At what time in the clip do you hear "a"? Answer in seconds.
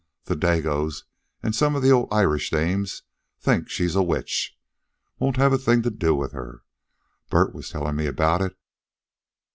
3.95-4.01, 5.53-5.59